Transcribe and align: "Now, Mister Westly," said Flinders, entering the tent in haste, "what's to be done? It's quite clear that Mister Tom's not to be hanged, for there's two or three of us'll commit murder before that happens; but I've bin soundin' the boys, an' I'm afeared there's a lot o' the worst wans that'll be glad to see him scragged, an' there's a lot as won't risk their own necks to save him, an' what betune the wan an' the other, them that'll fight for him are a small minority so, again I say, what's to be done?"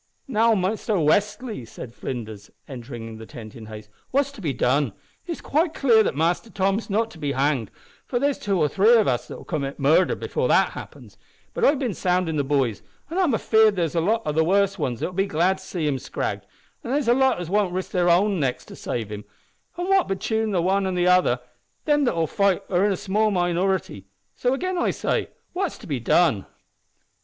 "Now, 0.27 0.55
Mister 0.55 0.93
Westly," 0.95 1.63
said 1.67 1.93
Flinders, 1.93 2.49
entering 2.67 3.19
the 3.19 3.27
tent 3.27 3.55
in 3.55 3.67
haste, 3.67 3.87
"what's 4.09 4.31
to 4.31 4.41
be 4.41 4.51
done? 4.51 4.93
It's 5.27 5.41
quite 5.41 5.75
clear 5.75 6.01
that 6.01 6.15
Mister 6.15 6.49
Tom's 6.49 6.89
not 6.89 7.11
to 7.11 7.19
be 7.19 7.33
hanged, 7.33 7.69
for 8.07 8.17
there's 8.17 8.39
two 8.39 8.57
or 8.59 8.67
three 8.67 8.95
of 8.95 9.07
us'll 9.07 9.43
commit 9.43 9.79
murder 9.79 10.15
before 10.15 10.47
that 10.47 10.71
happens; 10.71 11.19
but 11.53 11.63
I've 11.63 11.77
bin 11.77 11.93
soundin' 11.93 12.35
the 12.35 12.43
boys, 12.43 12.81
an' 13.11 13.19
I'm 13.19 13.35
afeared 13.35 13.75
there's 13.75 13.93
a 13.93 14.01
lot 14.01 14.23
o' 14.25 14.31
the 14.31 14.43
worst 14.43 14.79
wans 14.79 15.01
that'll 15.01 15.13
be 15.13 15.27
glad 15.27 15.59
to 15.59 15.63
see 15.63 15.87
him 15.87 15.99
scragged, 15.99 16.47
an' 16.83 16.89
there's 16.89 17.07
a 17.07 17.13
lot 17.13 17.39
as 17.39 17.51
won't 17.51 17.71
risk 17.71 17.91
their 17.91 18.09
own 18.09 18.39
necks 18.39 18.65
to 18.65 18.75
save 18.75 19.11
him, 19.11 19.23
an' 19.77 19.87
what 19.87 20.07
betune 20.07 20.49
the 20.49 20.63
wan 20.63 20.87
an' 20.87 20.95
the 20.95 21.05
other, 21.05 21.39
them 21.85 22.05
that'll 22.05 22.25
fight 22.25 22.65
for 22.65 22.77
him 22.83 22.89
are 22.89 22.93
a 22.93 22.97
small 22.97 23.29
minority 23.29 24.07
so, 24.33 24.51
again 24.55 24.79
I 24.79 24.89
say, 24.89 25.29
what's 25.53 25.77
to 25.77 25.85
be 25.85 25.99
done?" 25.99 26.47